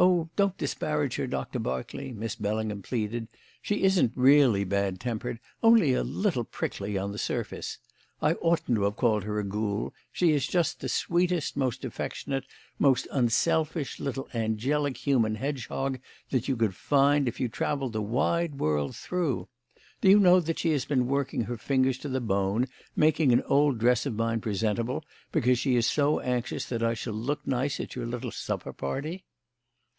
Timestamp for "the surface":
7.10-7.78